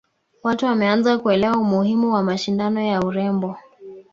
[0.43, 3.57] watu wameanza kuelewa umuhimu wa mashindano ya urembo